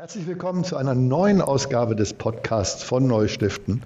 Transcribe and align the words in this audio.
Herzlich 0.00 0.28
willkommen 0.28 0.62
zu 0.62 0.76
einer 0.76 0.94
neuen 0.94 1.40
Ausgabe 1.40 1.96
des 1.96 2.14
Podcasts 2.14 2.84
von 2.84 3.08
Neustiften. 3.08 3.82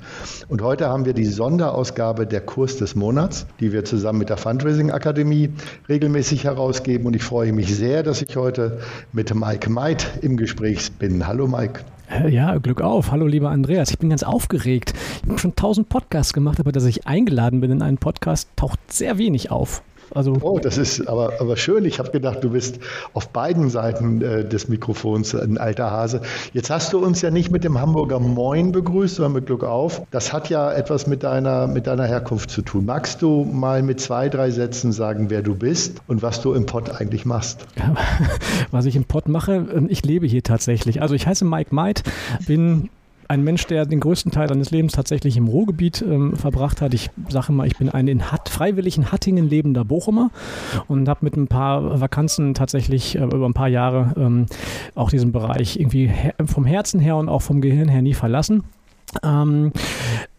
Und 0.51 0.61
heute 0.61 0.91
haben 0.91 1.07
wir 1.07 1.15
die 1.15 1.25
Sonderausgabe 1.25 2.27
der 2.27 2.43
Kurs 2.43 2.77
des 2.77 2.95
Monats, 2.95 3.47
die 3.61 3.73
wir 3.73 3.87
zusammen 3.87 4.19
mit 4.19 4.29
der 4.29 4.37
Fundraising 4.37 4.91
Akademie 4.91 5.49
regelmäßig 5.89 6.45
herausgeben. 6.45 7.07
Und 7.07 7.17
ich 7.17 7.23
freue 7.23 7.55
mich 7.55 7.75
sehr, 7.75 8.03
dass 8.03 8.21
ich 8.21 8.37
heute 8.37 8.81
mit 9.15 9.35
Mike 9.35 9.71
Meid 9.71 10.19
im 10.21 10.37
Gespräch 10.37 10.93
bin. 10.99 11.27
Hallo 11.27 11.47
Mike. 11.47 11.81
Ja, 12.29 12.59
Glück 12.59 12.83
auf. 12.83 13.11
Hallo, 13.11 13.27
lieber 13.27 13.49
Andreas. 13.49 13.91
Ich 13.91 13.99
bin 13.99 14.11
ganz 14.11 14.23
aufgeregt. 14.23 14.93
Ich 15.23 15.31
habe 15.31 15.39
schon 15.39 15.57
tausend 15.57 15.89
Podcasts 15.89 16.35
gemacht, 16.35 16.61
aber 16.61 16.73
dass 16.73 16.85
ich 16.85 17.07
eingeladen 17.07 17.63
bin 17.63 17.71
in 17.71 17.81
einen 17.81 17.97
Podcast, 17.97 18.51
taucht 18.57 18.79
sehr 18.93 19.17
wenig 19.17 19.51
auf. 19.51 19.83
Also 20.15 20.37
oh, 20.41 20.59
das 20.59 20.79
ist 20.79 21.09
aber, 21.09 21.35
aber 21.41 21.57
schön. 21.57 21.85
Ich 21.85 21.99
habe 21.99 22.11
gedacht, 22.11 22.43
du 22.43 22.51
bist 22.51 22.79
auf 23.15 23.29
beiden 23.29 23.71
Seiten 23.71 24.21
äh, 24.23 24.45
des 24.45 24.69
Mikrofons 24.69 25.35
ein 25.35 25.59
alter 25.59 25.91
Hase. 25.91 26.21
Jetzt 26.53 26.71
hast 26.71 26.93
du 26.93 26.99
uns 26.99 27.23
ja 27.23 27.31
nicht 27.31 27.51
mit 27.51 27.65
dem 27.65 27.81
Hamburger 27.81 28.21
Moin 28.21 28.73
begrüßt, 28.73 29.17
sondern 29.17 29.33
mit 29.33 29.47
Glück 29.47 29.65
auf. 29.65 30.03
Das 30.11 30.33
hat 30.33 30.49
ja 30.49 30.71
etwas 30.73 31.07
mit 31.07 31.23
deiner, 31.23 31.67
mit 31.67 31.87
deiner 31.87 32.07
Herkunft 32.07 32.51
zu 32.51 32.63
tun. 32.63 32.85
Magst 32.85 33.23
du 33.23 33.45
mal 33.45 33.83
mit 33.83 34.01
zwei, 34.01 34.29
drei 34.29 34.51
Sätzen 34.51 34.93
sagen, 34.93 35.31
wer 35.31 35.43
du 35.43 35.55
bist 35.55 36.03
und 36.07 36.23
was 36.23 36.41
du 36.41 36.53
im 36.55 36.67
Pott 36.67 36.91
eigentlich 37.01 37.25
machst? 37.25 37.67
was 38.71 38.85
ich 38.85 38.97
im 38.97 39.05
Pott 39.05 39.29
mache, 39.29 39.67
ähm, 39.75 39.87
ich 39.89 40.05
lebe 40.05 40.27
hier 40.27 40.43
tatsächlich. 40.43 41.01
Also 41.01 41.15
ich 41.15 41.27
heiße 41.27 41.45
Mike 41.45 41.75
Meid, 41.75 42.03
bin 42.47 42.91
ein 43.33 43.43
Mensch, 43.43 43.67
der 43.67 43.87
den 43.87 43.99
größten 43.99 44.31
Teil 44.31 44.49
seines 44.49 44.71
Lebens 44.71 44.93
tatsächlich 44.93 45.39
im 45.39 45.49
Ruhrgebiet 45.49 46.03
ähm, 46.03 46.37
verbracht 46.37 46.83
hat. 46.83 46.93
Ich 46.93 47.11
sage 47.31 47.51
mal, 47.53 47.67
ich 47.67 47.79
bin 47.79 47.89
ein 47.89 48.07
in 48.07 48.31
Hatt, 48.31 48.51
freiwillig 48.51 48.99
in 48.99 49.11
Hattingen 49.11 49.49
lebender 49.49 49.87
Bochumer 49.87 50.31
und 50.87 51.09
habe 51.09 51.25
mit 51.25 51.37
ein 51.37 51.49
paar 51.49 51.99
Vakanzen 52.01 52.53
tatsächlich 52.53 53.17
äh, 53.17 53.25
über 53.25 53.47
ein 53.47 53.55
paar 53.55 53.69
Jahre 53.69 54.13
ähm, 54.19 54.47
auch 54.95 55.09
diesen 55.09 55.33
Bereich 55.33 55.81
irgendwie 55.81 56.09
her 56.09 56.35
vom 56.45 56.67
Herzen 56.67 57.01
her 57.01 57.17
und 57.17 57.31
auch 57.31 57.41
vom 57.41 57.63
Gehirn 57.63 57.89
her 57.89 58.03
nie 58.03 58.15
verlassen. 58.15 58.65
Ähm, 59.23 59.73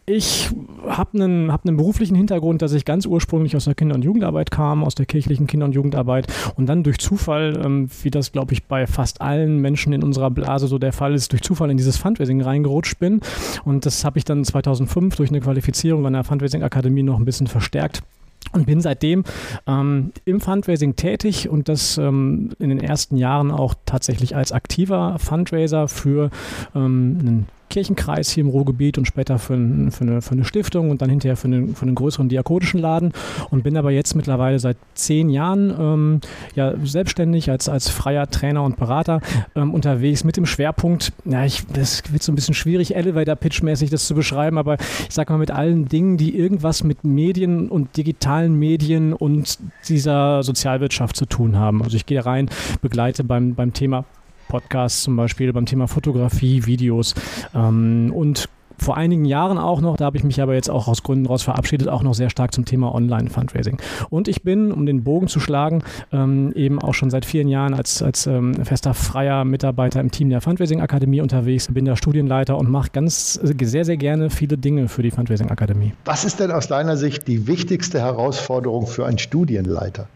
ich 0.06 0.50
habe 0.88 1.14
einen, 1.14 1.52
hab 1.52 1.66
einen 1.66 1.78
beruflichen 1.78 2.16
Hintergrund, 2.16 2.62
dass 2.62 2.74
ich 2.74 2.84
ganz 2.84 3.06
ursprünglich 3.06 3.56
aus 3.56 3.66
der 3.66 3.76
Kinder- 3.76 3.96
und 3.96 4.04
Jugendarbeit 4.04 4.52
kam, 4.52 4.84
aus 4.84 4.96
der 4.96 5.06
kirchlichen 5.06 5.48
Kinder- 5.48 5.66
und 5.66 5.74
Jugendarbeit 5.74 6.28
und 6.56 6.68
dann 6.68 6.84
durch 6.84 7.00
Zufall, 7.00 7.62
ähm, 7.64 7.90
wie 8.02 8.12
das 8.12 8.32
glaube 8.32 8.54
ich 8.54 8.66
bei 8.66 8.86
fast 8.86 9.22
allen 9.22 9.60
Menschen 9.60 9.94
in 9.94 10.04
unserer 10.04 10.30
Blase 10.30 10.68
so 10.68 10.78
der 10.78 10.92
Fall 10.92 11.14
ist, 11.14 11.32
durch 11.32 11.42
Zufall 11.42 11.72
in 11.72 11.78
dieses 11.78 11.98
Fundraising 11.98 12.42
reingerutscht 12.42 13.00
bin. 13.00 13.22
Und 13.64 13.86
das 13.86 14.04
habe 14.04 14.18
ich 14.18 14.26
dann 14.26 14.44
2005 14.44 15.16
durch 15.16 15.30
eine 15.30 15.40
Qualifizierung 15.40 16.06
an 16.06 16.14
der 16.14 16.24
Fundraising 16.26 16.64
Akademie 16.64 17.04
noch 17.04 17.18
ein 17.18 17.26
bisschen 17.26 17.48
verstärkt 17.48 18.04
und 18.52 18.66
bin 18.66 18.82
seitdem 18.82 19.24
ähm, 19.68 20.12
im 20.26 20.42
Fundraising 20.42 20.98
tätig 20.98 21.48
und 21.48 21.70
das 21.70 21.98
ähm, 21.98 22.52
in 22.60 22.70
den 22.70 22.82
ersten 22.82 23.16
Jahren 23.16 23.52
auch 23.52 23.74
tatsächlich 23.86 24.36
als 24.36 24.52
aktiver 24.52 25.18
Fundraiser 25.18 25.88
für 25.88 26.30
ähm, 26.76 27.18
einen 27.22 27.48
Kirchenkreis 27.74 28.30
hier 28.30 28.44
im 28.44 28.50
Ruhrgebiet 28.50 29.00
und 29.00 29.08
später 29.08 29.40
für, 29.40 29.56
ein, 29.56 29.90
für, 29.90 30.04
eine, 30.04 30.22
für 30.22 30.34
eine 30.34 30.46
Stiftung 30.46 30.92
und 30.92 31.02
dann 31.02 31.10
hinterher 31.10 31.36
für, 31.36 31.48
eine, 31.48 31.70
für 31.70 31.88
einen 31.88 31.96
größeren 31.96 32.30
diakonischen 32.30 32.80
Laden 32.80 33.14
und 33.50 33.64
bin 33.64 33.76
aber 33.78 33.90
jetzt 33.90 34.14
mittlerweile 34.16 34.60
seit 34.60 34.78
zehn 34.94 35.30
Jahren 35.30 35.74
ähm, 35.80 36.22
ja, 36.54 36.74
selbstständig 36.84 37.50
als, 37.50 37.70
als 37.70 37.90
freier 37.90 38.30
Trainer 38.30 38.62
und 38.62 38.78
Berater 38.78 39.22
ähm, 39.56 39.74
unterwegs 39.74 40.24
mit 40.24 40.38
dem 40.38 40.46
Schwerpunkt, 40.46 41.14
ja, 41.26 41.46
ich, 41.46 41.66
das 41.66 42.04
wird 42.14 42.22
so 42.22 42.32
ein 42.32 42.36
bisschen 42.36 42.54
schwierig, 42.54 42.96
Elevator-Pitch-mäßig 42.96 43.90
das 43.90 44.06
zu 44.06 44.14
beschreiben, 44.14 44.60
aber 44.60 44.76
ich 44.76 45.16
sage 45.16 45.34
mal 45.34 45.40
mit 45.40 45.50
allen 45.50 45.88
Dingen, 45.88 46.18
die 46.18 46.38
irgendwas 46.38 46.84
mit 46.84 47.04
Medien 47.04 47.70
und 47.70 47.98
digitalen 47.98 48.54
Medien 48.54 49.14
und 49.14 49.58
dieser 49.90 50.44
Sozialwirtschaft 50.44 51.16
zu 51.16 51.26
tun 51.26 51.58
haben. 51.58 51.82
Also 51.82 51.98
ich 51.98 52.06
gehe 52.06 52.24
rein, 52.24 52.52
begleite 52.84 53.24
beim, 53.24 53.56
beim 53.56 53.74
Thema 53.74 54.06
Podcasts 54.54 55.02
zum 55.02 55.16
Beispiel 55.16 55.52
beim 55.52 55.66
Thema 55.66 55.88
Fotografie, 55.88 56.68
Videos 56.68 57.16
ähm, 57.56 58.14
und 58.14 58.48
vor 58.78 58.98
einigen 58.98 59.26
Jahren 59.26 59.58
auch 59.58 59.82
noch, 59.82 59.98
da 59.98 60.06
habe 60.06 60.18
ich 60.18 60.24
mich 60.24 60.42
aber 60.42 60.54
jetzt 60.54 60.70
auch 60.70 60.88
aus 60.88 61.02
Gründen 61.02 61.24
daraus 61.24 61.42
verabschiedet, 61.42 61.88
auch 61.88 62.04
noch 62.04 62.14
sehr 62.14 62.30
stark 62.30 62.54
zum 62.54 62.66
Thema 62.66 62.94
Online-Fundraising. 62.94 63.78
Und 64.12 64.28
ich 64.28 64.44
bin, 64.44 64.72
um 64.72 64.86
den 64.86 65.04
Bogen 65.04 65.28
zu 65.28 65.40
schlagen, 65.40 65.84
ähm, 66.12 66.52
eben 66.54 66.80
auch 66.80 66.94
schon 66.94 67.10
seit 67.10 67.26
vielen 67.26 67.48
Jahren 67.48 67.74
als, 67.74 68.04
als 68.04 68.28
ähm, 68.28 68.54
fester 68.64 68.94
freier 68.94 69.44
Mitarbeiter 69.44 70.00
im 70.00 70.12
Team 70.12 70.30
der 70.30 70.42
Fundraising-Akademie 70.42 71.22
unterwegs, 71.22 71.68
bin 71.74 71.86
da 71.86 71.96
Studienleiter 71.96 72.56
und 72.56 72.70
mache 72.70 72.90
ganz 72.92 73.34
sehr, 73.34 73.86
sehr 73.86 73.98
gerne 73.98 74.30
viele 74.30 74.60
Dinge 74.60 74.88
für 74.88 75.02
die 75.02 75.10
Fundraising-Akademie. 75.10 75.94
Was 76.06 76.26
ist 76.26 76.40
denn 76.40 76.52
aus 76.52 76.68
deiner 76.68 76.96
Sicht 76.96 77.28
die 77.28 77.48
wichtigste 77.48 78.00
Herausforderung 78.00 78.86
für 78.86 79.08
einen 79.08 79.18
Studienleiter? 79.18 80.08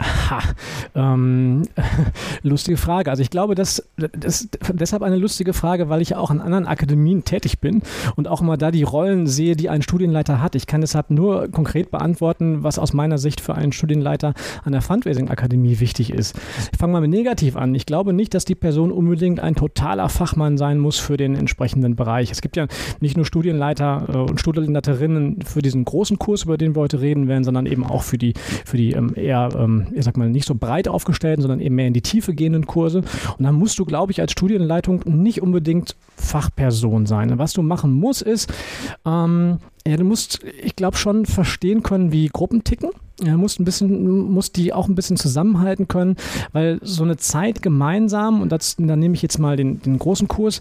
Ha, 0.00 0.40
ähm, 0.94 1.62
lustige 2.42 2.76
Frage. 2.76 3.10
Also 3.10 3.22
ich 3.22 3.30
glaube, 3.30 3.54
das, 3.54 3.86
das 3.96 4.48
deshalb 4.72 5.02
eine 5.02 5.16
lustige 5.16 5.52
Frage, 5.52 5.88
weil 5.88 6.00
ich 6.00 6.16
auch 6.16 6.30
an 6.30 6.40
anderen 6.40 6.66
Akademien 6.66 7.24
tätig 7.24 7.60
bin 7.60 7.82
und 8.16 8.28
auch 8.28 8.40
immer 8.40 8.56
da 8.56 8.70
die 8.70 8.82
Rollen 8.82 9.26
sehe, 9.26 9.56
die 9.56 9.68
ein 9.68 9.82
Studienleiter 9.82 10.40
hat. 10.40 10.54
Ich 10.54 10.66
kann 10.66 10.80
deshalb 10.80 11.10
nur 11.10 11.48
konkret 11.48 11.90
beantworten, 11.90 12.62
was 12.62 12.78
aus 12.78 12.92
meiner 12.92 13.18
Sicht 13.18 13.40
für 13.40 13.54
einen 13.54 13.72
Studienleiter 13.72 14.34
an 14.64 14.72
der 14.72 14.82
Fundraising-Akademie 14.82 15.80
wichtig 15.80 16.12
ist. 16.12 16.36
Ich 16.72 16.78
fange 16.78 16.94
mal 16.94 17.00
mit 17.00 17.10
negativ 17.10 17.56
an. 17.56 17.74
Ich 17.74 17.86
glaube 17.86 18.12
nicht, 18.12 18.34
dass 18.34 18.44
die 18.44 18.54
Person 18.54 18.92
unbedingt 18.92 19.40
ein 19.40 19.54
totaler 19.54 20.08
Fachmann 20.08 20.56
sein 20.58 20.78
muss 20.78 20.98
für 20.98 21.16
den 21.16 21.34
entsprechenden 21.34 21.96
Bereich. 21.96 22.30
Es 22.30 22.40
gibt 22.40 22.56
ja 22.56 22.66
nicht 23.00 23.16
nur 23.16 23.26
Studienleiter 23.26 24.06
äh, 24.08 24.16
und 24.16 24.40
Studienleiterinnen 24.40 25.42
für 25.42 25.62
diesen 25.62 25.84
großen 25.84 26.18
Kurs, 26.18 26.44
über 26.44 26.56
den 26.56 26.74
wir 26.74 26.80
heute 26.80 27.00
reden 27.00 27.28
werden, 27.28 27.44
sondern 27.44 27.66
eben 27.66 27.84
auch 27.84 28.02
für 28.02 28.18
die, 28.18 28.34
für 28.64 28.76
die 28.76 28.92
ähm, 28.92 29.12
eher 29.14 29.50
ähm, 29.56 29.81
ich 29.92 30.04
sag 30.04 30.16
mal, 30.16 30.28
nicht 30.28 30.46
so 30.46 30.54
breit 30.54 30.88
aufgestellten, 30.88 31.42
sondern 31.42 31.60
eben 31.60 31.74
mehr 31.74 31.86
in 31.86 31.94
die 31.94 32.02
Tiefe 32.02 32.34
gehenden 32.34 32.66
Kurse. 32.66 32.98
Und 33.38 33.44
dann 33.44 33.54
musst 33.54 33.78
du, 33.78 33.84
glaube 33.84 34.12
ich, 34.12 34.20
als 34.20 34.32
Studienleitung 34.32 35.02
nicht 35.04 35.42
unbedingt 35.42 35.96
Fachperson 36.16 37.06
sein. 37.06 37.38
Was 37.38 37.52
du 37.52 37.62
machen 37.62 37.92
musst, 37.92 38.22
ist, 38.22 38.52
ähm, 39.06 39.58
ja, 39.86 39.96
du 39.96 40.04
musst, 40.04 40.40
ich 40.62 40.76
glaube, 40.76 40.96
schon 40.96 41.26
verstehen 41.26 41.82
können, 41.82 42.12
wie 42.12 42.28
Gruppen 42.28 42.64
ticken. 42.64 42.90
Du 43.24 43.38
musst 43.38 43.60
ein 43.60 43.64
bisschen, 43.64 44.30
musst 44.32 44.56
die 44.56 44.72
auch 44.72 44.88
ein 44.88 44.94
bisschen 44.94 45.16
zusammenhalten 45.16 45.88
können, 45.88 46.16
weil 46.52 46.80
so 46.82 47.04
eine 47.04 47.16
Zeit 47.16 47.62
gemeinsam, 47.62 48.42
und 48.42 48.50
das, 48.50 48.76
da 48.78 48.96
nehme 48.96 49.14
ich 49.14 49.22
jetzt 49.22 49.38
mal 49.38 49.56
den, 49.56 49.80
den 49.80 49.98
großen 49.98 50.28
Kurs, 50.28 50.60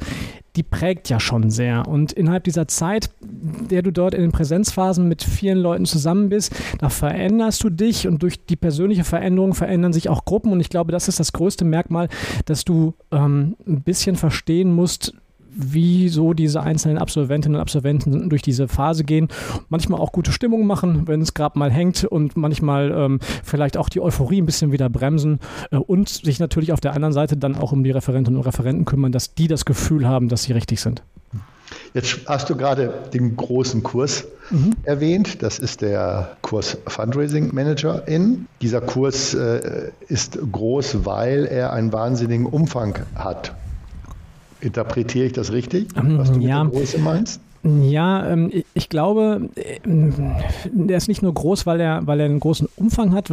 die 0.55 0.63
prägt 0.63 1.09
ja 1.09 1.19
schon 1.19 1.49
sehr. 1.49 1.87
Und 1.87 2.11
innerhalb 2.11 2.43
dieser 2.43 2.67
Zeit, 2.67 3.09
der 3.21 3.81
du 3.81 3.91
dort 3.91 4.13
in 4.13 4.21
den 4.21 4.31
Präsenzphasen 4.31 5.07
mit 5.07 5.23
vielen 5.23 5.57
Leuten 5.57 5.85
zusammen 5.85 6.29
bist, 6.29 6.53
da 6.79 6.89
veränderst 6.89 7.63
du 7.63 7.69
dich 7.69 8.07
und 8.07 8.21
durch 8.21 8.45
die 8.45 8.57
persönliche 8.57 9.03
Veränderung 9.03 9.53
verändern 9.53 9.93
sich 9.93 10.09
auch 10.09 10.25
Gruppen. 10.25 10.51
Und 10.51 10.59
ich 10.59 10.69
glaube, 10.69 10.91
das 10.91 11.07
ist 11.07 11.19
das 11.19 11.33
größte 11.33 11.63
Merkmal, 11.63 12.09
dass 12.45 12.65
du 12.65 12.93
ähm, 13.11 13.55
ein 13.65 13.81
bisschen 13.81 14.17
verstehen 14.17 14.73
musst, 14.73 15.13
wie 15.53 16.09
so 16.09 16.33
diese 16.33 16.61
einzelnen 16.61 16.97
Absolventinnen 16.97 17.55
und 17.55 17.61
Absolventen 17.61 18.29
durch 18.29 18.41
diese 18.41 18.67
Phase 18.67 19.03
gehen. 19.03 19.27
Manchmal 19.69 19.99
auch 19.99 20.11
gute 20.11 20.31
Stimmung 20.31 20.65
machen, 20.65 21.07
wenn 21.07 21.21
es 21.21 21.33
gerade 21.33 21.57
mal 21.59 21.71
hängt 21.71 22.03
und 22.05 22.37
manchmal 22.37 22.91
ähm, 22.91 23.19
vielleicht 23.43 23.77
auch 23.77 23.89
die 23.89 24.01
Euphorie 24.01 24.41
ein 24.41 24.45
bisschen 24.45 24.71
wieder 24.71 24.89
bremsen 24.89 25.39
äh, 25.71 25.77
und 25.77 26.09
sich 26.09 26.39
natürlich 26.39 26.71
auf 26.71 26.79
der 26.79 26.93
anderen 26.93 27.13
Seite 27.13 27.37
dann 27.37 27.55
auch 27.55 27.71
um 27.71 27.83
die 27.83 27.91
Referentinnen 27.91 28.39
und 28.39 28.45
Referenten 28.45 28.85
kümmern, 28.85 29.11
dass 29.11 29.35
die 29.35 29.47
das 29.47 29.65
Gefühl 29.65 30.07
haben, 30.07 30.29
dass 30.29 30.43
sie 30.43 30.53
richtig 30.53 30.81
sind. 30.81 31.03
Jetzt 31.93 32.19
hast 32.25 32.49
du 32.49 32.55
gerade 32.55 32.93
den 33.13 33.35
großen 33.35 33.83
Kurs 33.83 34.25
mhm. 34.49 34.73
erwähnt. 34.83 35.41
Das 35.41 35.59
ist 35.59 35.81
der 35.81 36.37
Kurs 36.41 36.77
Fundraising 36.87 37.53
Manager 37.53 38.07
in. 38.07 38.47
Dieser 38.61 38.81
Kurs 38.81 39.33
äh, 39.33 39.91
ist 40.07 40.37
groß, 40.51 41.05
weil 41.05 41.45
er 41.45 41.73
einen 41.73 41.91
wahnsinnigen 41.91 42.45
Umfang 42.45 42.99
hat. 43.15 43.53
Interpretiere 44.61 45.25
ich 45.25 45.33
das 45.33 45.51
richtig, 45.51 45.87
was 45.95 46.31
du 46.31 46.39
ja. 46.39 46.63
mit 46.63 46.73
der 46.73 46.79
Größe 46.79 46.99
meinst? 46.99 47.41
Ja, 47.63 48.27
ähm, 48.27 48.51
ich 48.73 48.89
glaube, 48.89 49.49
ähm, 49.85 50.33
der 50.71 50.97
ist 50.97 51.07
nicht 51.07 51.21
nur 51.21 51.31
groß, 51.31 51.67
weil 51.67 51.79
er, 51.79 52.07
weil 52.07 52.19
er 52.19 52.25
einen 52.25 52.39
großen 52.39 52.67
Umfang 52.75 53.13
hat. 53.13 53.31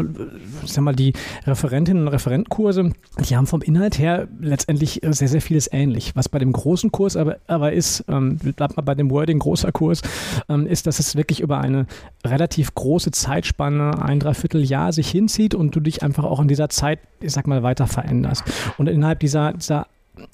Ich 0.62 0.72
sag 0.72 0.84
mal, 0.84 0.94
die 0.94 1.15
Referentinnen 1.47 2.03
und 2.03 2.09
Referentenkurse, 2.09 2.91
die 3.27 3.37
haben 3.37 3.47
vom 3.47 3.62
Inhalt 3.62 3.99
her 3.99 4.28
letztendlich 4.38 5.00
sehr, 5.03 5.28
sehr 5.28 5.41
vieles 5.41 5.72
ähnlich. 5.72 6.15
Was 6.15 6.28
bei 6.28 6.38
dem 6.38 6.53
großen 6.53 6.93
Kurs 6.93 7.17
aber, 7.17 7.38
aber 7.47 7.73
ist, 7.73 8.05
ähm, 8.08 8.37
bleibt 8.37 8.76
mal 8.76 8.82
bei 8.82 8.94
dem 8.94 9.11
Wording 9.11 9.38
großer 9.38 9.73
Kurs, 9.73 10.03
ähm, 10.50 10.67
ist, 10.67 10.87
dass 10.87 10.99
es 10.99 11.17
wirklich 11.17 11.41
über 11.41 11.61
eine 11.61 11.87
relativ 12.26 12.75
große 12.75 13.12
Zeitspanne, 13.12 14.03
ein 14.03 14.20
Dreivierteljahr 14.20 14.93
sich 14.93 15.08
hinzieht 15.11 15.55
und 15.55 15.75
du 15.75 15.81
dich 15.81 16.03
einfach 16.03 16.25
auch 16.25 16.41
in 16.41 16.49
dieser 16.49 16.69
Zeit, 16.69 16.99
ich 17.23 17.32
sag 17.32 17.47
mal, 17.47 17.62
weiter 17.62 17.87
veränderst. 17.87 18.44
Und 18.76 18.91
innerhalb 18.91 19.20
dieser, 19.20 19.55
dieser 19.55 19.87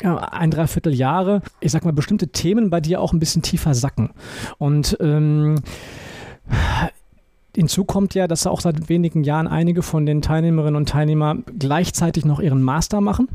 ein 0.03 0.51
Dreivierteljahre, 0.51 1.43
ich 1.61 1.73
sag 1.73 1.85
mal, 1.85 1.93
bestimmte 1.93 2.29
Themen 2.29 2.71
bei 2.71 2.81
dir 2.81 3.01
auch 3.01 3.13
ein 3.13 3.19
bisschen 3.19 3.43
tiefer 3.43 3.75
sacken. 3.75 4.11
Und 4.59 4.97
ähm, 5.01 5.57
Hinzu 7.57 7.85
kommt 7.85 8.15
ja, 8.15 8.27
dass 8.27 8.47
auch 8.47 8.61
seit 8.61 8.89
wenigen 8.89 9.23
Jahren 9.23 9.47
einige 9.47 9.83
von 9.83 10.07
den 10.07 10.23
Teilnehmerinnen 10.23 10.77
und 10.77 10.89
Teilnehmern 10.89 11.45
gleichzeitig 11.59 12.25
noch 12.25 12.41
ihren 12.41 12.63
Master 12.63 13.01
machen. 13.01 13.29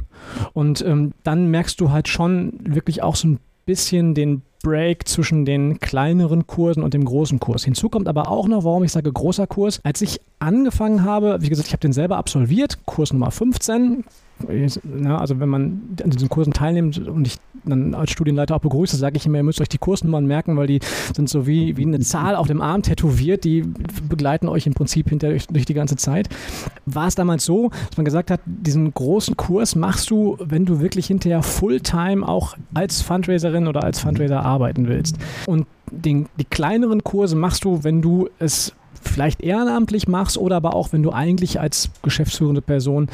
Und 0.53 0.81
ähm, 0.81 1.13
dann 1.23 1.49
merkst 1.49 1.79
du 1.79 1.91
halt 1.91 2.09
schon 2.09 2.59
wirklich 2.63 3.01
auch 3.01 3.15
so 3.15 3.29
ein 3.29 3.39
bisschen 3.65 4.15
den 4.15 4.41
Break 4.63 5.07
zwischen 5.07 5.45
den 5.45 5.79
kleineren 5.79 6.47
Kursen 6.47 6.83
und 6.83 6.93
dem 6.93 7.05
großen 7.05 7.39
Kurs. 7.39 7.63
Hinzu 7.63 7.89
kommt 7.89 8.07
aber 8.07 8.29
auch 8.29 8.47
noch, 8.47 8.63
warum 8.63 8.83
ich 8.83 8.91
sage 8.91 9.11
großer 9.11 9.47
Kurs. 9.47 9.79
Als 9.83 10.01
ich 10.01 10.19
angefangen 10.39 11.03
habe, 11.03 11.37
wie 11.41 11.49
gesagt, 11.49 11.67
ich 11.67 11.73
habe 11.73 11.81
den 11.81 11.93
selber 11.93 12.17
absolviert, 12.17 12.79
Kurs 12.85 13.13
Nummer 13.13 13.31
15, 13.31 14.03
na, 14.83 15.17
also 15.17 15.39
wenn 15.39 15.49
man 15.49 15.81
an 16.03 16.09
diesen 16.11 16.29
Kursen 16.29 16.53
teilnimmt 16.53 17.07
und 17.07 17.27
ich 17.27 17.37
dann 17.65 17.93
als 17.93 18.11
Studienleiter 18.11 18.55
auch 18.55 18.61
begrüße, 18.61 18.95
sage 18.95 19.17
ich 19.17 19.25
immer, 19.25 19.37
ihr 19.37 19.43
müsst 19.43 19.59
euch 19.59 19.69
die 19.69 19.77
Kursnummern 19.77 20.25
merken, 20.25 20.55
weil 20.55 20.67
die 20.67 20.79
sind 21.13 21.29
so 21.29 21.45
wie, 21.45 21.75
wie 21.75 21.85
eine 21.85 21.99
Zahl 21.99 22.35
auf 22.35 22.47
dem 22.47 22.61
Arm 22.61 22.83
tätowiert, 22.83 23.43
die 23.43 23.63
begleiten 24.07 24.47
euch 24.47 24.65
im 24.65 24.73
Prinzip 24.73 25.09
hinter 25.09 25.29
durch, 25.29 25.47
durch 25.47 25.65
die 25.65 25.73
ganze 25.73 25.97
Zeit. 25.97 26.29
War 26.85 27.07
es 27.07 27.15
damals 27.15 27.45
so, 27.45 27.69
dass 27.89 27.97
man 27.97 28.05
gesagt 28.05 28.31
hat, 28.31 28.39
diesen 28.45 28.93
großen 28.93 29.35
Kurs 29.35 29.75
machst 29.75 30.09
du, 30.09 30.37
wenn 30.39 30.65
du 30.65 30.79
wirklich 30.79 31.07
hinterher 31.07 31.43
Fulltime 31.43 32.27
auch 32.27 32.55
als 32.73 33.01
Fundraiserin 33.01 33.67
oder 33.67 33.83
als 33.83 33.99
Fundraiser 33.99 34.45
arbeiten 34.49 34.87
willst. 34.87 35.17
Und 35.45 35.65
den, 35.91 36.27
die 36.37 36.45
kleineren 36.45 37.03
Kurse 37.03 37.35
machst 37.35 37.63
du, 37.63 37.83
wenn 37.83 38.01
du 38.01 38.29
es 38.39 38.73
vielleicht 39.01 39.41
ehrenamtlich 39.41 40.07
machst 40.07 40.37
oder 40.37 40.57
aber 40.57 40.75
auch, 40.75 40.91
wenn 40.91 41.03
du 41.03 41.11
eigentlich 41.11 41.59
als 41.59 41.89
geschäftsführende 42.01 42.61
Person 42.61 43.07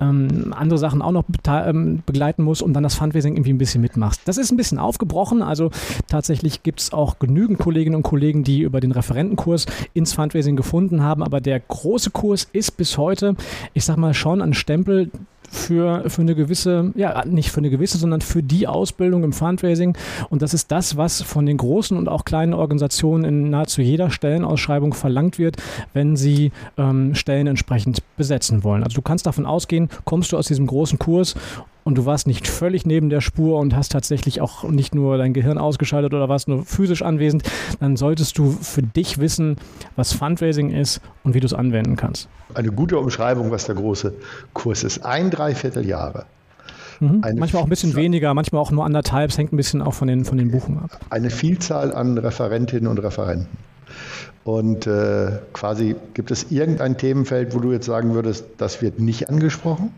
ähm, 0.00 0.54
andere 0.56 0.78
Sachen 0.78 1.02
auch 1.02 1.12
noch 1.12 1.24
ähm, 1.48 2.02
begleiten 2.06 2.42
musst 2.42 2.62
und 2.62 2.74
dann 2.74 2.82
das 2.82 2.94
Fundraising 2.94 3.34
irgendwie 3.34 3.52
ein 3.52 3.58
bisschen 3.58 3.80
mitmachst. 3.80 4.20
Das 4.26 4.38
ist 4.38 4.50
ein 4.50 4.56
bisschen 4.56 4.78
aufgebrochen, 4.78 5.42
also 5.42 5.70
tatsächlich 6.08 6.62
gibt 6.62 6.80
es 6.80 6.92
auch 6.92 7.18
genügend 7.18 7.58
Kolleginnen 7.58 7.96
und 7.96 8.02
Kollegen, 8.02 8.44
die 8.44 8.60
über 8.62 8.80
den 8.80 8.92
Referentenkurs 8.92 9.66
ins 9.94 10.12
Fundraising 10.12 10.56
gefunden 10.56 11.02
haben, 11.02 11.22
aber 11.22 11.40
der 11.40 11.60
große 11.60 12.10
Kurs 12.10 12.48
ist 12.52 12.76
bis 12.76 12.98
heute, 12.98 13.34
ich 13.74 13.84
sag 13.84 13.96
mal 13.96 14.14
schon 14.14 14.42
ein 14.42 14.54
Stempel, 14.54 15.10
für, 15.50 16.08
für 16.08 16.22
eine 16.22 16.34
gewisse, 16.34 16.92
ja, 16.94 17.24
nicht 17.26 17.50
für 17.50 17.58
eine 17.58 17.70
gewisse, 17.70 17.98
sondern 17.98 18.20
für 18.20 18.42
die 18.42 18.66
Ausbildung 18.66 19.24
im 19.24 19.32
Fundraising. 19.32 19.96
Und 20.30 20.42
das 20.42 20.54
ist 20.54 20.70
das, 20.70 20.96
was 20.96 21.22
von 21.22 21.44
den 21.44 21.56
großen 21.56 21.96
und 21.96 22.08
auch 22.08 22.24
kleinen 22.24 22.54
Organisationen 22.54 23.24
in 23.24 23.50
nahezu 23.50 23.82
jeder 23.82 24.10
Stellenausschreibung 24.10 24.94
verlangt 24.94 25.38
wird, 25.38 25.56
wenn 25.92 26.16
sie 26.16 26.52
ähm, 26.78 27.14
Stellen 27.14 27.48
entsprechend 27.48 28.02
besetzen 28.16 28.62
wollen. 28.64 28.84
Also 28.84 28.94
du 28.94 29.02
kannst 29.02 29.26
davon 29.26 29.44
ausgehen, 29.44 29.88
kommst 30.04 30.32
du 30.32 30.38
aus 30.38 30.46
diesem 30.46 30.66
großen 30.66 30.98
Kurs 30.98 31.34
und 31.90 31.96
du 31.96 32.06
warst 32.06 32.28
nicht 32.28 32.46
völlig 32.46 32.86
neben 32.86 33.10
der 33.10 33.20
Spur 33.20 33.58
und 33.58 33.74
hast 33.74 33.90
tatsächlich 33.90 34.40
auch 34.40 34.62
nicht 34.62 34.94
nur 34.94 35.18
dein 35.18 35.32
Gehirn 35.32 35.58
ausgeschaltet 35.58 36.14
oder 36.14 36.28
warst 36.28 36.46
nur 36.46 36.64
physisch 36.64 37.02
anwesend, 37.02 37.42
dann 37.80 37.96
solltest 37.96 38.38
du 38.38 38.52
für 38.52 38.80
dich 38.80 39.18
wissen, 39.18 39.56
was 39.96 40.12
Fundraising 40.12 40.70
ist 40.70 41.00
und 41.24 41.34
wie 41.34 41.40
du 41.40 41.46
es 41.46 41.52
anwenden 41.52 41.96
kannst. 41.96 42.28
Eine 42.54 42.70
gute 42.70 42.96
Umschreibung, 42.96 43.50
was 43.50 43.64
der 43.64 43.74
große 43.74 44.14
Kurs 44.54 44.84
ist. 44.84 45.04
Ein 45.04 45.32
Dreivierteljahre. 45.32 46.26
Mhm. 47.00 47.24
Manchmal 47.34 47.62
auch 47.62 47.66
ein 47.66 47.70
bisschen 47.70 47.96
weniger, 47.96 48.34
manchmal 48.34 48.62
auch 48.62 48.70
nur 48.70 48.84
anderthalb, 48.84 49.30
es 49.30 49.38
hängt 49.38 49.52
ein 49.52 49.56
bisschen 49.56 49.82
auch 49.82 49.94
von 49.94 50.06
den, 50.06 50.24
von 50.24 50.38
den 50.38 50.52
Buchen 50.52 50.78
ab. 50.78 51.00
Eine 51.10 51.30
Vielzahl 51.30 51.92
an 51.92 52.16
Referentinnen 52.18 52.86
und 52.86 52.98
Referenten. 52.98 53.48
Und 54.44 54.86
äh, 54.86 55.40
quasi 55.54 55.96
gibt 56.14 56.30
es 56.30 56.52
irgendein 56.52 56.96
Themenfeld, 56.96 57.52
wo 57.52 57.58
du 57.58 57.72
jetzt 57.72 57.86
sagen 57.86 58.14
würdest, 58.14 58.44
das 58.58 58.80
wird 58.80 59.00
nicht 59.00 59.28
angesprochen? 59.28 59.90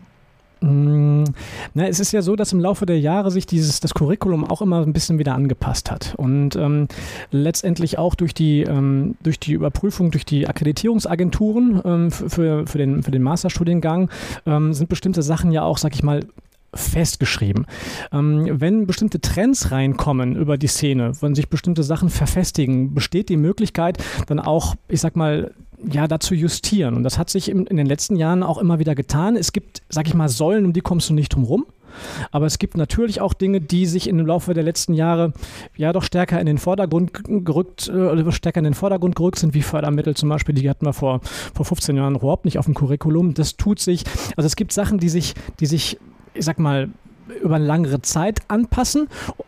Mm, 0.63 1.25
na, 1.73 1.87
es 1.87 1.99
ist 1.99 2.13
ja 2.13 2.21
so, 2.21 2.35
dass 2.35 2.53
im 2.53 2.59
Laufe 2.59 2.85
der 2.85 2.99
Jahre 2.99 3.31
sich 3.31 3.45
dieses, 3.45 3.81
das 3.81 3.93
Curriculum 3.93 4.45
auch 4.45 4.61
immer 4.61 4.81
ein 4.81 4.93
bisschen 4.93 5.19
wieder 5.19 5.35
angepasst 5.35 5.91
hat. 5.91 6.15
Und 6.17 6.55
ähm, 6.55 6.87
letztendlich 7.31 7.97
auch 7.97 8.15
durch 8.15 8.33
die, 8.33 8.61
ähm, 8.61 9.15
durch 9.21 9.39
die 9.39 9.53
Überprüfung, 9.53 10.11
durch 10.11 10.25
die 10.25 10.47
Akkreditierungsagenturen 10.47 11.81
ähm, 11.83 12.11
für, 12.11 12.65
für, 12.65 12.77
den, 12.77 13.03
für 13.03 13.11
den 13.11 13.23
Masterstudiengang 13.23 14.09
ähm, 14.45 14.73
sind 14.73 14.87
bestimmte 14.87 15.21
Sachen 15.21 15.51
ja 15.51 15.63
auch, 15.63 15.77
sag 15.77 15.93
ich 15.95 16.03
mal, 16.03 16.21
festgeschrieben. 16.73 17.67
Ähm, 18.11 18.59
wenn 18.59 18.87
bestimmte 18.87 19.21
Trends 19.21 19.71
reinkommen 19.71 20.35
über 20.35 20.57
die 20.57 20.67
Szene, 20.67 21.11
wenn 21.21 21.35
sich 21.35 21.49
bestimmte 21.49 21.83
Sachen 21.83 22.09
verfestigen, 22.09 22.93
besteht 22.93 23.29
die 23.29 23.37
Möglichkeit, 23.37 24.03
dann 24.27 24.39
auch, 24.39 24.75
ich 24.87 25.01
sag 25.01 25.15
mal, 25.15 25.51
ja, 25.91 26.07
dazu 26.07 26.33
justieren. 26.33 26.95
Und 26.95 27.03
das 27.03 27.17
hat 27.17 27.29
sich 27.29 27.49
in, 27.49 27.65
in 27.65 27.77
den 27.77 27.87
letzten 27.87 28.15
Jahren 28.15 28.43
auch 28.43 28.57
immer 28.57 28.79
wieder 28.79 28.95
getan. 28.95 29.35
Es 29.35 29.51
gibt, 29.51 29.81
sag 29.89 30.07
ich 30.07 30.13
mal, 30.13 30.29
Säulen, 30.29 30.65
um 30.65 30.73
die 30.73 30.81
kommst 30.81 31.09
du 31.09 31.13
nicht 31.13 31.33
drum 31.33 31.43
rum. 31.43 31.65
Aber 32.31 32.45
es 32.45 32.59
gibt 32.59 32.75
natürlich 32.75 33.21
auch 33.21 33.33
Dinge, 33.33 33.61
die 33.61 33.85
sich 33.85 34.07
im 34.07 34.25
Laufe 34.25 34.53
der 34.53 34.63
letzten 34.63 34.93
Jahre 34.93 35.33
ja 35.77 35.93
doch 35.93 36.03
stärker 36.03 36.39
in 36.39 36.45
den 36.45 36.57
Vordergrund 36.57 37.11
gerückt, 37.23 37.87
äh, 37.87 38.31
stärker 38.31 38.59
in 38.59 38.63
den 38.63 38.73
Vordergrund 38.73 39.15
gerückt 39.15 39.39
sind, 39.39 39.53
wie 39.53 39.61
Fördermittel 39.61 40.15
zum 40.15 40.29
Beispiel, 40.29 40.55
die 40.55 40.69
hatten 40.69 40.85
wir 40.85 40.93
vor, 40.93 41.21
vor 41.53 41.65
15 41.65 41.95
Jahren 41.95 42.15
überhaupt 42.15 42.45
nicht 42.45 42.57
auf 42.57 42.65
dem 42.65 42.73
Curriculum. 42.73 43.33
Das 43.33 43.57
tut 43.57 43.79
sich, 43.79 44.03
also 44.35 44.47
es 44.47 44.55
gibt 44.55 44.71
Sachen, 44.71 44.97
die 44.97 45.09
sich, 45.09 45.35
die 45.59 45.65
sich, 45.65 45.99
ich 46.33 46.45
sag 46.45 46.59
mal, 46.59 46.89
über 47.41 47.55
eine 47.55 47.65
langere 47.65 48.01
Zeit 48.01 48.41
anpassen. 48.47 49.07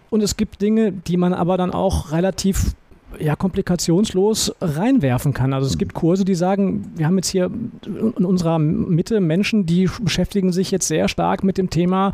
Und 0.10 0.22
es 0.22 0.38
gibt 0.38 0.62
Dinge, 0.62 0.92
die 0.92 1.18
man 1.18 1.34
aber 1.34 1.58
dann 1.58 1.72
auch 1.72 2.12
relativ 2.12 2.76
ja, 3.20 3.36
komplikationslos 3.36 4.54
reinwerfen 4.62 5.34
kann. 5.34 5.54
Also 5.54 5.68
es 5.68 5.78
gibt 5.78 5.94
Kurse, 5.94 6.26
die 6.26 6.36
sagen, 6.36 6.92
wir 6.96 7.06
haben 7.06 7.18
jetzt 7.18 7.30
hier 7.30 7.50
in 7.86 8.26
unserer 8.26 8.60
Mitte 8.60 9.20
Menschen, 9.20 9.66
die 9.66 9.90
beschäftigen 10.02 10.52
sich 10.52 10.72
jetzt 10.72 10.88
sehr 10.88 11.08
stark 11.08 11.44
mit 11.44 11.58
dem 11.58 11.70
Thema, 11.70 12.14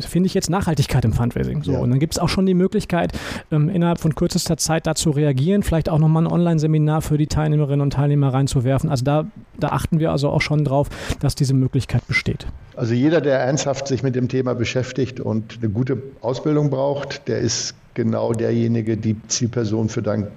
finde 0.00 0.26
ich 0.26 0.34
jetzt 0.34 0.50
Nachhaltigkeit 0.50 1.04
im 1.04 1.12
Fundraising. 1.12 1.62
So, 1.62 1.72
ja. 1.72 1.78
Und 1.78 1.90
dann 1.90 1.98
gibt 1.98 2.14
es 2.14 2.18
auch 2.18 2.28
schon 2.28 2.46
die 2.46 2.54
Möglichkeit, 2.54 3.12
ähm, 3.50 3.68
innerhalb 3.68 4.00
von 4.00 4.14
kürzester 4.14 4.56
Zeit 4.56 4.86
da 4.86 4.94
zu 4.94 5.10
reagieren, 5.10 5.62
vielleicht 5.62 5.88
auch 5.88 5.98
nochmal 5.98 6.24
ein 6.24 6.32
Online-Seminar 6.32 7.02
für 7.02 7.18
die 7.18 7.26
Teilnehmerinnen 7.26 7.80
und 7.80 7.92
Teilnehmer 7.92 8.32
reinzuwerfen. 8.32 8.90
Also 8.90 9.04
da, 9.04 9.26
da 9.58 9.68
achten 9.68 9.98
wir 9.98 10.10
also 10.10 10.28
auch 10.30 10.42
schon 10.42 10.64
drauf, 10.64 10.88
dass 11.20 11.34
diese 11.34 11.54
Möglichkeit 11.54 12.06
besteht. 12.06 12.46
Also 12.76 12.94
jeder, 12.94 13.20
der 13.20 13.40
ernsthaft 13.40 13.88
sich 13.88 14.02
mit 14.02 14.14
dem 14.14 14.28
Thema 14.28 14.54
beschäftigt 14.54 15.20
und 15.20 15.58
eine 15.60 15.70
gute 15.70 16.02
Ausbildung 16.22 16.70
braucht, 16.70 17.28
der 17.28 17.38
ist 17.38 17.74
genau 18.04 18.32
derjenige, 18.32 18.96
die 18.96 19.16
Zielperson 19.28 19.88
für 19.88 20.02
dein 20.02 20.28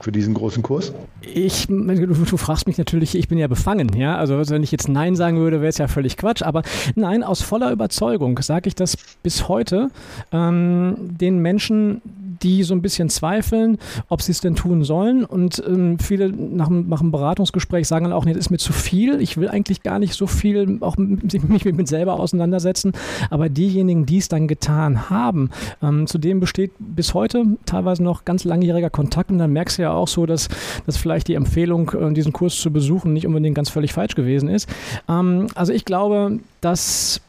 für 0.00 0.12
diesen 0.12 0.34
großen 0.34 0.62
Kurs? 0.62 0.92
Ich, 1.22 1.66
du, 1.66 2.06
du, 2.06 2.36
fragst 2.36 2.66
mich 2.66 2.76
natürlich, 2.76 3.16
ich 3.16 3.28
bin 3.28 3.38
ja 3.38 3.46
befangen, 3.46 3.96
ja. 3.96 4.16
Also 4.18 4.38
wenn 4.50 4.62
ich 4.62 4.70
jetzt 4.70 4.88
Nein 4.88 5.16
sagen 5.16 5.38
würde, 5.38 5.60
wäre 5.60 5.70
es 5.70 5.78
ja 5.78 5.88
völlig 5.88 6.18
Quatsch. 6.18 6.42
Aber 6.42 6.62
nein, 6.94 7.22
aus 7.22 7.40
voller 7.40 7.72
Überzeugung 7.72 8.38
sage 8.42 8.68
ich 8.68 8.74
das 8.74 8.98
bis 9.22 9.48
heute 9.48 9.88
ähm, 10.30 10.96
den 10.98 11.38
Menschen, 11.38 12.02
die 12.42 12.62
so 12.62 12.74
ein 12.74 12.82
bisschen 12.82 13.08
zweifeln, 13.08 13.78
ob 14.08 14.22
sie 14.22 14.32
es 14.32 14.40
denn 14.40 14.54
tun 14.54 14.84
sollen. 14.84 15.24
Und 15.24 15.62
ähm, 15.66 15.98
viele 15.98 16.30
nach, 16.30 16.68
nach 16.68 17.00
einem 17.00 17.12
Beratungsgespräch 17.12 17.86
sagen 17.86 18.04
dann 18.04 18.12
auch, 18.12 18.24
nee, 18.24 18.32
das 18.32 18.46
ist 18.46 18.50
mir 18.50 18.58
zu 18.58 18.72
viel. 18.72 19.20
Ich 19.20 19.36
will 19.36 19.48
eigentlich 19.48 19.82
gar 19.82 19.98
nicht 19.98 20.14
so 20.14 20.26
viel 20.26 20.78
auch 20.80 20.96
mich 20.98 21.64
mit, 21.64 21.76
mit 21.76 21.88
selber 21.88 22.18
auseinandersetzen. 22.18 22.92
Aber 23.30 23.48
diejenigen, 23.48 24.06
die 24.06 24.18
es 24.18 24.28
dann 24.28 24.48
getan 24.48 25.10
haben, 25.10 25.50
ähm, 25.82 26.06
zu 26.06 26.18
denen 26.18 26.40
besteht 26.40 26.72
bis 26.78 27.14
heute 27.14 27.44
teilweise 27.66 28.02
noch 28.02 28.24
ganz 28.24 28.44
langjähriger 28.44 28.90
Kontakt. 28.90 29.30
Und 29.30 29.38
dann 29.38 29.52
merkst 29.52 29.78
du 29.78 29.82
ja 29.82 29.92
auch 29.92 30.08
so, 30.08 30.26
dass, 30.26 30.48
dass 30.86 30.96
vielleicht 30.96 31.28
die 31.28 31.34
Empfehlung, 31.34 31.90
äh, 31.90 32.12
diesen 32.12 32.32
Kurs 32.32 32.56
zu 32.60 32.72
besuchen, 32.72 33.12
nicht 33.12 33.26
unbedingt 33.26 33.54
ganz 33.54 33.70
völlig 33.70 33.92
falsch 33.92 34.14
gewesen 34.14 34.48
ist. 34.48 34.68
Ähm, 35.08 35.48
also 35.54 35.72
ich 35.72 35.84
glaube, 35.84 36.38
dass 36.60 37.20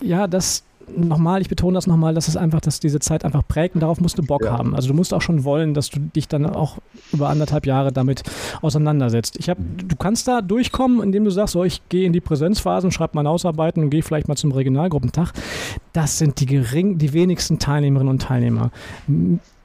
ja, 0.00 0.26
dass 0.26 0.62
nochmal, 0.96 1.40
ich 1.40 1.48
betone 1.48 1.74
das 1.74 1.86
nochmal, 1.86 2.14
dass 2.14 2.28
es 2.28 2.36
einfach, 2.36 2.60
dass 2.60 2.80
diese 2.80 3.00
Zeit 3.00 3.24
einfach 3.24 3.46
prägt 3.46 3.74
und 3.74 3.80
darauf 3.80 4.00
musst 4.00 4.18
du 4.18 4.22
Bock 4.22 4.44
ja. 4.44 4.52
haben. 4.52 4.74
Also 4.74 4.88
du 4.88 4.94
musst 4.94 5.14
auch 5.14 5.22
schon 5.22 5.44
wollen, 5.44 5.74
dass 5.74 5.90
du 5.90 6.00
dich 6.00 6.28
dann 6.28 6.46
auch 6.46 6.78
über 7.12 7.28
anderthalb 7.28 7.66
Jahre 7.66 7.92
damit 7.92 8.22
auseinandersetzt. 8.62 9.36
Ich 9.38 9.48
hab, 9.48 9.58
du 9.58 9.96
kannst 9.96 10.28
da 10.28 10.40
durchkommen, 10.40 11.02
indem 11.02 11.24
du 11.24 11.30
sagst, 11.30 11.52
so, 11.52 11.64
ich 11.64 11.88
gehe 11.88 12.06
in 12.06 12.12
die 12.12 12.20
Präsenzphasen, 12.20 12.90
schreibe 12.90 13.12
meine 13.14 13.28
Hausarbeiten 13.28 13.82
und 13.82 13.90
gehe 13.90 14.02
vielleicht 14.02 14.28
mal 14.28 14.36
zum 14.36 14.52
Regionalgruppentag. 14.52 15.32
Das 15.92 16.18
sind 16.18 16.40
die 16.40 16.46
gering, 16.46 16.98
die 16.98 17.12
wenigsten 17.12 17.58
Teilnehmerinnen 17.58 18.10
und 18.10 18.22
Teilnehmer. 18.22 18.70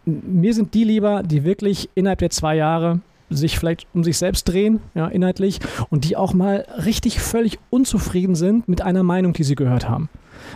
Mir 0.06 0.54
sind 0.54 0.74
die 0.74 0.84
lieber, 0.84 1.24
die 1.24 1.44
wirklich 1.44 1.90
innerhalb 1.96 2.20
der 2.20 2.30
zwei 2.30 2.56
Jahre 2.56 3.00
sich 3.30 3.58
vielleicht 3.58 3.88
um 3.94 4.04
sich 4.04 4.18
selbst 4.18 4.44
drehen, 4.46 4.80
ja, 4.96 5.08
inhaltlich, 5.08 5.60
und 5.90 6.06
die 6.06 6.18
auch 6.18 6.34
mal 6.34 6.66
richtig 6.86 7.20
völlig 7.20 7.60
unzufrieden 7.70 8.36
sind 8.36 8.68
mit 8.68 8.82
einer 8.82 9.04
Meinung, 9.04 9.34
die 9.34 9.44
sie 9.44 9.56
gehört 9.56 9.90
haben. 9.90 10.10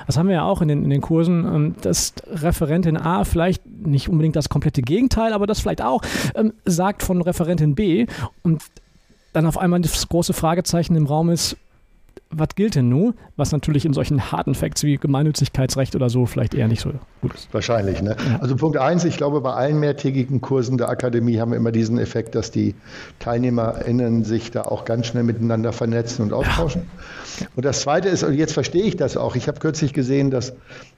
Das 0.06 0.18
haben 0.18 0.28
wir 0.28 0.36
ja 0.36 0.44
auch 0.44 0.62
in 0.62 0.68
den, 0.68 0.84
in 0.84 0.90
den 0.90 1.02
Kursen, 1.02 1.46
ähm, 1.46 1.76
dass 1.82 2.14
Referentin 2.28 2.98
A 2.98 3.24
vielleicht 3.24 3.66
nicht 3.66 4.10
unbedingt 4.10 4.36
das 4.36 4.50
komplette 4.50 4.82
Gegenteil, 4.82 5.34
aber 5.34 5.48
das 5.48 5.60
vielleicht 5.60 5.82
auch 5.82 6.02
ähm, 6.36 6.54
sagt 6.66 7.04
von 7.04 7.22
Referentin 7.22 7.76
B 7.76 8.06
und 8.44 8.64
dann 9.34 9.46
auf 9.46 9.58
einmal 9.58 9.80
das 9.82 10.08
große 10.08 10.34
Fragezeichen 10.34 10.96
im 10.96 11.06
Raum 11.06 11.30
ist, 11.30 11.58
was 12.30 12.50
gilt 12.56 12.76
denn 12.76 12.90
nun? 12.90 13.14
Was 13.36 13.52
natürlich 13.52 13.86
in 13.86 13.94
solchen 13.94 14.32
harten 14.32 14.56
Facts 14.56 14.84
wie 14.84 14.98
Gemeinnützigkeitsrecht 14.98 15.96
oder 15.96 16.10
so 16.10 16.26
vielleicht 16.26 16.54
eher 16.54 16.68
nicht 16.68 16.82
so 16.82 16.92
gut. 17.22 17.34
Wahrscheinlich, 17.52 18.02
ne? 18.02 18.16
Also 18.40 18.56
Punkt 18.56 18.78
eins, 18.78 19.04
ich 19.04 19.18
glaube, 19.18 19.42
bei 19.42 19.54
allen 19.54 19.80
mehrtägigen 19.80 20.42
Kursen 20.42 20.78
der 20.78 20.90
Akademie 20.90 21.40
haben 21.40 21.52
wir 21.52 21.58
immer 21.58 21.72
diesen 21.72 21.98
Effekt, 21.98 22.36
dass 22.36 22.52
die 22.52 22.76
TeilnehmerInnen 23.20 24.24
sich 24.24 24.52
da 24.52 24.64
auch 24.64 24.86
ganz 24.86 25.08
schnell 25.08 25.24
miteinander 25.24 25.74
vernetzen 25.74 26.24
und 26.24 26.34
austauschen. 26.34 26.84
Ja. 27.40 27.48
Und 27.56 27.66
das 27.66 27.82
zweite 27.82 28.10
ist, 28.10 28.24
und 28.24 28.34
jetzt 28.34 28.54
verstehe 28.54 28.84
ich 28.84 28.98
das 28.98 29.18
auch, 29.18 29.36
ich 29.36 29.48
habe 29.48 29.60
kürzlich 29.60 29.94
gesehen, 29.94 30.32
dass 30.32 30.54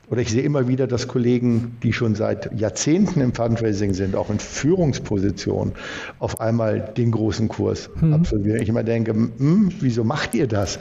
oder 0.09 0.21
ich 0.21 0.31
sehe 0.31 0.41
immer 0.41 0.67
wieder, 0.67 0.87
dass 0.87 1.07
Kollegen, 1.07 1.77
die 1.83 1.93
schon 1.93 2.15
seit 2.15 2.51
Jahrzehnten 2.59 3.21
im 3.21 3.31
Fundraising 3.31 3.93
sind, 3.93 4.15
auch 4.15 4.31
in 4.31 4.39
Führungspositionen, 4.39 5.75
auf 6.17 6.41
einmal 6.41 6.79
den 6.79 7.11
großen 7.11 7.47
Kurs 7.47 7.91
mhm. 8.01 8.13
absolvieren. 8.13 8.59
Ich 8.59 8.69
immer 8.69 8.83
denke, 8.83 9.11
hm, 9.11 9.71
wieso 9.79 10.03
macht 10.03 10.33
ihr 10.33 10.47
das? 10.47 10.79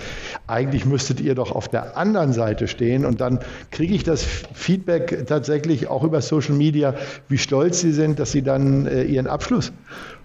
eigentlich 0.49 0.87
müsstet 0.87 1.21
ihr 1.21 1.35
doch 1.35 1.53
auf 1.53 1.69
der 1.69 1.97
anderen 1.97 2.33
Seite 2.33 2.69
stehen 2.69 3.05
und 3.05 3.21
dann 3.21 3.41
kriege 3.71 3.95
ich 3.95 4.03
das 4.03 4.23
Feedback 4.23 5.27
tatsächlich 5.29 5.89
auch 5.89 6.05
über 6.05 6.21
Social 6.21 6.55
Media, 6.55 6.95
wie 7.29 7.39
stolz 7.39 7.81
sie 7.81 7.93
sind, 7.93 8.19
dass 8.19 8.33
sie 8.33 8.43
dann 8.43 8.87
äh, 8.87 9.05
ihren 9.05 9.27
Abschluss 9.27 9.73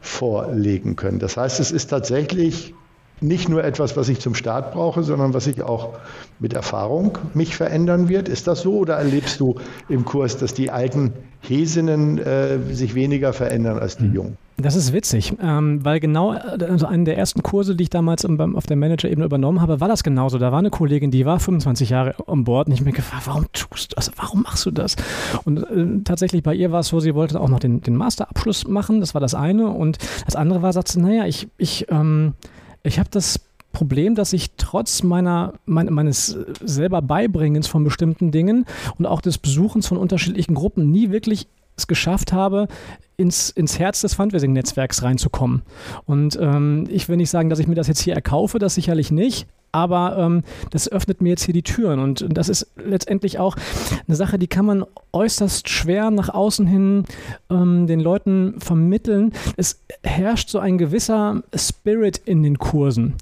vorlegen 0.02 0.96
können. 0.96 1.20
Das 1.20 1.38
heißt, 1.38 1.60
es 1.60 1.72
ist 1.72 1.88
tatsächlich 1.88 2.74
nicht 3.22 3.48
nur 3.48 3.64
etwas, 3.64 3.96
was 3.96 4.10
ich 4.10 4.20
zum 4.20 4.36
Start 4.36 4.74
brauche, 4.74 5.04
sondern 5.04 5.34
was 5.34 5.48
ich 5.48 5.62
auch 5.62 5.94
mit 6.40 6.54
Erfahrung 6.54 7.18
mich 7.34 7.56
verändern 7.56 8.10
wird. 8.10 8.28
Ist 8.28 8.48
das 8.48 8.62
so 8.62 8.78
oder 8.78 8.96
erlebst 8.96 9.40
du 9.40 9.56
im 9.88 10.04
Kurs, 10.04 10.38
dass 10.38 10.54
die 10.54 10.70
alten 10.72 11.14
Hesinnen 11.42 12.18
äh, 12.18 12.60
sich 12.74 12.96
weniger 12.96 13.34
verändern 13.34 13.80
als 13.80 13.98
die 13.98 14.06
hm. 14.06 14.14
Jungen? 14.14 14.38
Das 14.64 14.76
ist 14.76 14.94
witzig, 14.94 15.34
ähm, 15.42 15.84
weil 15.84 16.00
genau 16.00 16.32
also 16.32 16.86
einen 16.86 17.06
der 17.06 17.18
ersten 17.18 17.44
Kurse, 17.44 17.76
die 17.76 17.84
ich 17.84 17.90
damals 17.90 18.24
im, 18.24 18.56
auf 18.56 18.66
der 18.66 18.78
Manager-Ebene 18.78 19.26
übernommen 19.26 19.62
habe, 19.62 19.80
war 19.80 19.88
das 19.88 20.04
genauso. 20.04 20.40
Da 20.40 20.52
war 20.52 20.60
eine 20.60 20.70
Kollegin, 20.70 21.12
die 21.12 21.26
war 21.26 21.40
25 21.40 21.90
Jahre 21.90 22.16
an 22.28 22.44
Bord 22.44 22.68
und 22.68 22.74
ich 22.74 22.82
mir 22.82 22.94
gefragt, 22.94 23.28
warum 23.28 23.46
tust 23.54 23.92
du 23.92 23.96
das? 23.96 24.12
Warum 24.16 24.42
machst 24.44 24.66
du 24.66 24.72
das? 24.72 24.96
Und 25.44 25.60
äh, 25.60 26.04
tatsächlich 26.04 26.44
bei 26.44 26.56
ihr 26.56 26.72
war 26.72 26.80
es 26.80 26.88
so, 26.88 27.00
sie 27.00 27.14
wollte 27.14 27.40
auch 27.40 27.50
noch 27.50 27.60
den, 27.60 27.82
den 27.82 27.96
Masterabschluss 27.96 28.68
machen, 28.68 29.00
das 29.00 29.14
war 29.14 29.22
das 29.22 29.36
eine. 29.36 29.68
Und 29.68 29.98
das 30.26 30.36
andere 30.36 30.62
war, 30.62 30.74
sagte 30.74 31.00
naja, 31.00 31.26
ich, 31.26 31.48
ich 31.58 31.88
ähm, 31.90 32.34
ich 32.84 33.00
habe 33.00 33.10
das 33.10 33.40
Problem, 33.72 34.14
dass 34.14 34.34
ich 34.34 34.52
trotz 34.58 35.02
meiner, 35.04 35.54
mein, 35.66 35.88
meines 35.88 36.38
selber 36.62 37.02
Beibringens 37.02 37.68
von 37.68 37.84
bestimmten 37.84 38.32
Dingen 38.32 38.66
und 39.00 39.06
auch 39.06 39.22
des 39.22 39.40
Besuchens 39.40 39.88
von 39.88 39.98
unterschiedlichen 39.98 40.54
Gruppen 40.54 40.92
nie 40.92 41.10
wirklich 41.10 41.48
es 41.76 41.88
geschafft 41.88 42.34
habe, 42.34 42.68
ins, 43.18 43.50
ins 43.50 43.80
Herz 43.80 44.02
des 44.02 44.14
Fundraising-Netzwerks 44.16 45.04
reinzukommen. 45.04 45.64
Und 46.06 46.38
ähm, 46.42 46.86
ich 46.90 47.10
will 47.10 47.18
nicht 47.18 47.30
sagen, 47.30 47.50
dass 47.50 47.60
ich 47.60 47.68
mir 47.68 47.76
das 47.76 47.88
jetzt 47.88 48.02
hier 48.02 48.16
erkaufe, 48.16 48.60
das 48.60 48.76
sicherlich 48.76 49.12
nicht, 49.12 49.48
aber 49.74 50.18
ähm, 50.18 50.44
das 50.70 50.90
öffnet 50.90 51.22
mir 51.22 51.32
jetzt 51.32 51.44
hier 51.44 51.54
die 51.54 51.64
Türen 51.64 52.00
und 52.00 52.26
das 52.30 52.48
ist 52.48 52.68
letztendlich 52.78 53.40
auch 53.40 53.58
eine 54.08 54.16
Sache, 54.16 54.40
die 54.40 54.48
kann 54.48 54.66
man 54.66 54.86
äußerst 55.12 55.68
schwer 55.68 56.12
nach 56.12 56.30
außen 56.30 56.66
hin 56.66 57.04
ähm, 57.50 57.88
den 57.88 58.00
Leuten 58.00 58.56
vermitteln. 58.60 59.34
Es 59.58 59.82
herrscht 60.04 60.50
so 60.50 60.60
ein 60.60 60.78
gewisser 60.78 61.44
Spirit 61.56 62.22
in 62.26 62.44
den 62.44 62.58
Kursen. 62.58 63.16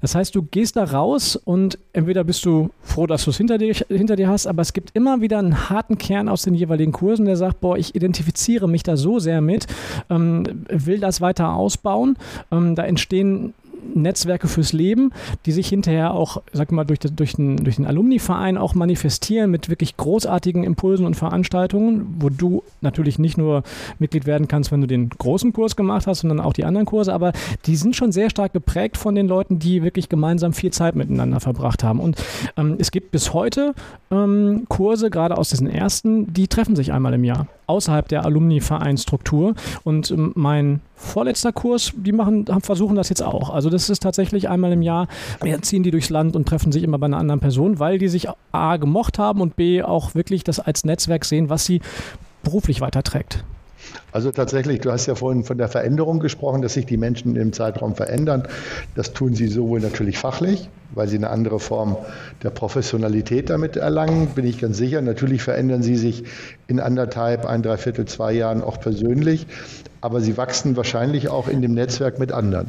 Das 0.00 0.14
heißt, 0.14 0.34
du 0.34 0.42
gehst 0.42 0.76
da 0.76 0.84
raus 0.84 1.36
und 1.36 1.78
entweder 1.92 2.24
bist 2.24 2.44
du 2.44 2.70
froh, 2.82 3.06
dass 3.06 3.24
du 3.24 3.30
es 3.30 3.36
hinter 3.36 3.58
dir, 3.58 3.74
hinter 3.88 4.16
dir 4.16 4.28
hast, 4.28 4.46
aber 4.46 4.62
es 4.62 4.72
gibt 4.72 4.90
immer 4.94 5.20
wieder 5.20 5.38
einen 5.38 5.68
harten 5.70 5.98
Kern 5.98 6.28
aus 6.28 6.42
den 6.42 6.54
jeweiligen 6.54 6.92
Kursen, 6.92 7.26
der 7.26 7.36
sagt, 7.36 7.60
boah, 7.60 7.76
ich 7.76 7.94
identifiziere 7.94 8.68
mich 8.68 8.82
da 8.82 8.96
so 8.96 9.18
sehr 9.18 9.40
mit, 9.40 9.66
ähm, 10.08 10.44
will 10.68 11.00
das 11.00 11.20
weiter 11.20 11.54
ausbauen. 11.54 12.16
Ähm, 12.52 12.74
da 12.74 12.84
entstehen 12.84 13.54
Netzwerke 13.94 14.48
fürs 14.48 14.72
Leben, 14.72 15.12
die 15.46 15.52
sich 15.52 15.68
hinterher 15.68 16.14
auch, 16.14 16.42
sag 16.52 16.72
mal, 16.72 16.84
durch, 16.84 17.00
durch 17.00 17.34
den, 17.34 17.56
durch 17.56 17.76
den 17.76 17.86
Alumni-Verein 17.86 18.58
auch 18.58 18.74
manifestieren 18.74 19.50
mit 19.50 19.68
wirklich 19.68 19.96
großartigen 19.96 20.64
Impulsen 20.64 21.06
und 21.06 21.14
Veranstaltungen, 21.14 22.16
wo 22.18 22.28
du 22.28 22.62
natürlich 22.80 23.18
nicht 23.18 23.38
nur 23.38 23.62
Mitglied 23.98 24.26
werden 24.26 24.48
kannst, 24.48 24.72
wenn 24.72 24.80
du 24.80 24.86
den 24.86 25.08
großen 25.10 25.52
Kurs 25.52 25.76
gemacht 25.76 26.06
hast, 26.06 26.20
sondern 26.20 26.40
auch 26.40 26.52
die 26.52 26.64
anderen 26.64 26.86
Kurse, 26.86 27.12
aber 27.12 27.32
die 27.66 27.76
sind 27.76 27.96
schon 27.96 28.12
sehr 28.12 28.30
stark 28.30 28.52
geprägt 28.52 28.96
von 28.96 29.14
den 29.14 29.28
Leuten, 29.28 29.58
die 29.58 29.82
wirklich 29.82 30.08
gemeinsam 30.08 30.52
viel 30.52 30.72
Zeit 30.72 30.96
miteinander 30.96 31.40
verbracht 31.40 31.84
haben. 31.84 32.00
Und 32.00 32.16
ähm, 32.56 32.76
es 32.78 32.90
gibt 32.90 33.10
bis 33.10 33.32
heute 33.32 33.74
ähm, 34.10 34.64
Kurse, 34.68 35.10
gerade 35.10 35.36
aus 35.36 35.50
diesen 35.50 35.68
ersten, 35.68 36.32
die 36.32 36.48
treffen 36.48 36.76
sich 36.76 36.92
einmal 36.92 37.14
im 37.14 37.24
Jahr 37.24 37.46
außerhalb 37.66 38.08
der 38.08 38.24
Alumni-Vereinsstruktur. 38.24 39.54
Und 39.84 40.10
ähm, 40.10 40.32
mein 40.34 40.80
vorletzter 40.94 41.52
Kurs, 41.52 41.92
die 41.94 42.12
machen, 42.12 42.46
versuchen 42.62 42.96
das 42.96 43.08
jetzt 43.08 43.22
auch. 43.22 43.50
Also 43.50 43.70
das 43.70 43.75
ist 43.76 44.02
tatsächlich 44.02 44.48
einmal 44.48 44.72
im 44.72 44.82
Jahr, 44.82 45.08
ja, 45.44 45.60
ziehen 45.60 45.82
die 45.82 45.90
durchs 45.90 46.10
Land 46.10 46.36
und 46.36 46.46
treffen 46.48 46.72
sich 46.72 46.82
immer 46.82 46.98
bei 46.98 47.06
einer 47.06 47.18
anderen 47.18 47.40
Person, 47.40 47.78
weil 47.78 47.98
die 47.98 48.08
sich 48.08 48.28
A 48.52 48.76
gemocht 48.76 49.18
haben 49.18 49.40
und 49.40 49.56
B 49.56 49.82
auch 49.82 50.14
wirklich 50.14 50.44
das 50.44 50.60
als 50.60 50.84
Netzwerk 50.84 51.24
sehen, 51.24 51.48
was 51.50 51.64
sie 51.64 51.80
beruflich 52.42 52.80
weiterträgt. 52.80 53.44
Also 54.12 54.30
tatsächlich, 54.30 54.80
du 54.80 54.90
hast 54.90 55.06
ja 55.06 55.14
vorhin 55.14 55.44
von 55.44 55.58
der 55.58 55.68
Veränderung 55.68 56.20
gesprochen, 56.20 56.62
dass 56.62 56.74
sich 56.74 56.86
die 56.86 56.96
Menschen 56.96 57.36
im 57.36 57.52
Zeitraum 57.52 57.94
verändern. 57.94 58.44
Das 58.94 59.12
tun 59.12 59.34
sie 59.34 59.48
sowohl 59.48 59.80
natürlich 59.80 60.18
fachlich, 60.18 60.68
weil 60.94 61.08
sie 61.08 61.16
eine 61.16 61.30
andere 61.30 61.60
Form 61.60 61.96
der 62.42 62.50
Professionalität 62.50 63.50
damit 63.50 63.76
erlangen, 63.76 64.28
bin 64.28 64.46
ich 64.46 64.58
ganz 64.58 64.76
sicher. 64.78 65.02
Natürlich 65.02 65.42
verändern 65.42 65.82
sie 65.82 65.96
sich 65.96 66.24
in 66.66 66.80
anderthalb, 66.80 67.44
ein 67.44 67.62
Dreiviertel, 67.62 68.06
zwei 68.06 68.32
Jahren 68.32 68.62
auch 68.62 68.80
persönlich. 68.80 69.46
Aber 70.06 70.20
sie 70.20 70.36
wachsen 70.36 70.76
wahrscheinlich 70.76 71.28
auch 71.28 71.48
in 71.48 71.62
dem 71.62 71.74
Netzwerk 71.74 72.20
mit 72.20 72.30
anderen. 72.30 72.68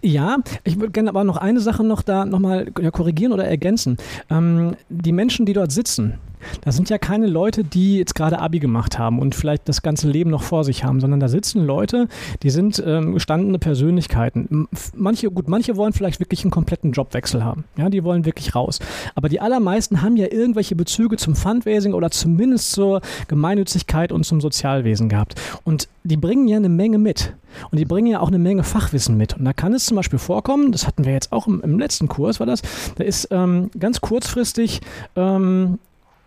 Ja, 0.00 0.38
ich 0.64 0.76
würde 0.80 0.90
gerne 0.90 1.10
aber 1.10 1.22
noch 1.22 1.36
eine 1.36 1.60
Sache 1.60 1.84
noch 1.84 2.00
da 2.00 2.24
nochmal 2.24 2.64
korrigieren 2.92 3.32
oder 3.34 3.44
ergänzen. 3.44 3.98
Ähm, 4.30 4.74
die 4.88 5.12
Menschen, 5.12 5.44
die 5.44 5.52
dort 5.52 5.70
sitzen, 5.70 6.14
das 6.62 6.76
sind 6.76 6.90
ja 6.90 6.98
keine 6.98 7.26
Leute, 7.26 7.64
die 7.64 7.98
jetzt 7.98 8.14
gerade 8.14 8.38
Abi 8.38 8.58
gemacht 8.58 8.98
haben 8.98 9.18
und 9.18 9.34
vielleicht 9.34 9.68
das 9.68 9.82
ganze 9.82 10.08
Leben 10.08 10.30
noch 10.30 10.42
vor 10.42 10.64
sich 10.64 10.84
haben, 10.84 11.00
sondern 11.00 11.20
da 11.20 11.28
sitzen 11.28 11.64
Leute, 11.64 12.08
die 12.42 12.50
sind 12.50 12.82
ähm, 12.84 13.14
gestandene 13.14 13.58
Persönlichkeiten. 13.58 14.68
Manche, 14.94 15.30
gut, 15.30 15.48
manche 15.48 15.76
wollen 15.76 15.92
vielleicht 15.92 16.20
wirklich 16.20 16.42
einen 16.44 16.50
kompletten 16.50 16.92
Jobwechsel 16.92 17.44
haben. 17.44 17.64
Ja, 17.76 17.88
die 17.88 18.04
wollen 18.04 18.24
wirklich 18.24 18.54
raus. 18.54 18.78
Aber 19.14 19.28
die 19.28 19.40
allermeisten 19.40 20.02
haben 20.02 20.16
ja 20.16 20.26
irgendwelche 20.30 20.76
Bezüge 20.76 21.16
zum 21.16 21.34
Fundraising 21.34 21.92
oder 21.92 22.10
zumindest 22.10 22.72
zur 22.72 23.00
Gemeinnützigkeit 23.28 24.12
und 24.12 24.24
zum 24.24 24.40
Sozialwesen 24.40 25.08
gehabt. 25.08 25.40
Und 25.64 25.88
die 26.04 26.16
bringen 26.16 26.48
ja 26.48 26.56
eine 26.56 26.68
Menge 26.68 26.98
mit. 26.98 27.34
Und 27.70 27.78
die 27.78 27.84
bringen 27.84 28.08
ja 28.08 28.20
auch 28.20 28.28
eine 28.28 28.38
Menge 28.38 28.64
Fachwissen 28.64 29.16
mit. 29.16 29.36
Und 29.36 29.44
da 29.44 29.52
kann 29.52 29.72
es 29.74 29.86
zum 29.86 29.96
Beispiel 29.96 30.18
vorkommen, 30.18 30.72
das 30.72 30.86
hatten 30.86 31.04
wir 31.04 31.12
jetzt 31.12 31.32
auch 31.32 31.46
im, 31.46 31.60
im 31.62 31.78
letzten 31.78 32.08
Kurs, 32.08 32.40
war 32.40 32.46
das, 32.46 32.62
da 32.96 33.04
ist 33.04 33.28
ähm, 33.30 33.70
ganz 33.78 34.00
kurzfristig 34.00 34.80
ähm, 35.16 35.78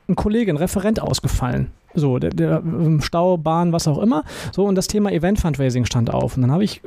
ein 0.08 0.16
Kollege, 0.16 0.52
ein 0.52 0.58
Referent 0.58 1.00
ausgefallen. 1.00 1.72
So, 1.94 2.20
der, 2.20 2.30
der 2.32 2.62
ähm, 2.64 3.02
Stau, 3.02 3.38
Bahn, 3.38 3.74
was 3.74 3.88
auch 3.88 3.98
immer. 3.98 4.24
So, 4.54 4.66
und 4.66 4.76
das 4.76 4.88
Thema 4.88 5.12
Event 5.12 5.40
Fundraising 5.40 5.86
stand 5.86 6.14
auf. 6.14 6.36
Und 6.36 6.44
dann 6.44 6.52
habe 6.52 6.64
ich, 6.64 6.82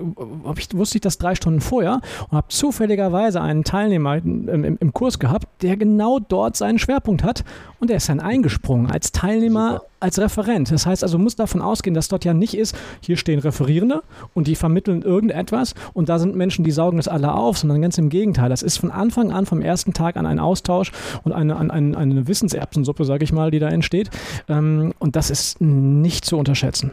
hab 0.45 0.59
ich, 0.59 0.69
wusste 0.75 0.99
ich 0.99 1.03
das 1.03 1.19
drei 1.19 1.35
Stunden 1.35 1.61
vorher 1.61 2.01
und 2.31 2.37
habe 2.37 2.49
zufälligerweise 2.49 3.41
einen 3.41 3.65
Teilnehmer 3.65 4.17
im, 4.17 4.49
im, 4.49 4.79
im, 4.81 4.95
Kurs 4.95 5.19
gehabt, 5.19 5.47
der 5.63 5.77
genau 5.77 6.19
dort 6.19 6.57
seinen 6.57 6.79
Schwerpunkt 6.79 7.23
hat. 7.23 7.45
Und 7.81 7.91
der 7.91 7.99
ist 7.99 8.09
dann 8.09 8.21
eingesprungen 8.21 8.91
als 8.91 9.13
Teilnehmer, 9.13 9.73
Super. 9.73 9.87
als 10.01 10.19
Referent. 10.19 10.71
Das 10.71 10.87
heißt 10.87 11.03
also, 11.03 11.19
muss 11.19 11.37
davon 11.37 11.61
ausgehen, 11.61 11.93
dass 11.93 12.09
dort 12.09 12.25
ja 12.25 12.33
nicht 12.33 12.57
ist, 12.57 12.75
hier 13.01 13.19
stehen 13.19 13.41
Referierende 13.41 14.03
und 14.33 14.47
die 14.47 14.55
vermitteln 14.55 15.03
irgendetwas 15.03 15.75
und 15.93 16.09
da 16.09 16.19
sind 16.19 16.35
Menschen, 16.35 16.65
die 16.65 16.71
saugen 16.71 16.97
das 16.97 17.09
alle 17.09 17.35
auf, 17.35 17.59
sondern 17.59 17.83
ganz 17.83 17.99
im 17.99 18.09
Gegenteil. 18.09 18.49
Das 18.49 18.63
ist 18.63 18.79
von 18.79 18.91
Anfang 18.91 19.33
an, 19.33 19.45
vom 19.45 19.61
ersten 19.61 19.93
Tag 19.93 20.17
an 20.17 20.25
ein 20.25 20.39
Austausch 20.39 20.93
und 21.25 21.33
eine, 21.33 21.59
eine, 21.59 21.97
eine 21.97 22.27
Wissenserbsensuppe, 22.27 23.05
sage 23.05 23.25
ich 23.25 23.33
mal, 23.33 23.51
die 23.51 23.59
da 23.59 23.69
entsteht. 23.69 24.09
Ähm, 24.49 24.94
und 24.99 25.17
das 25.17 25.31
ist 25.31 25.61
nicht 25.61 26.25
zu 26.25 26.39
unterschätzen. 26.39 26.91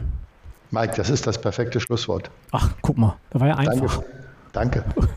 Mike, 0.72 0.93
das 0.96 1.10
ist 1.10 1.27
das 1.27 1.39
perfekte 1.39 1.79
Schlusswort. 1.79 2.31
Ach, 2.51 2.70
guck 2.81 2.98
mal, 2.98 3.17
da 3.31 3.39
war 3.39 3.48
ja 3.48 3.55
einfach. 3.58 4.01
Danke. 4.53 4.84
Danke. 4.96 5.10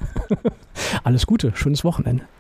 Alles 1.05 1.27
Gute, 1.27 1.53
schönes 1.55 1.85
Wochenende. 1.85 2.25